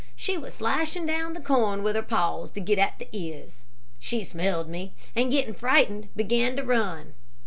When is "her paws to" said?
1.95-2.59